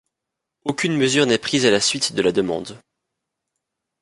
[0.65, 2.81] Aucune mesure n'est prise à la suite de la demande.